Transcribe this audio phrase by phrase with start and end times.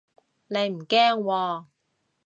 [0.47, 1.65] 你唔驚喎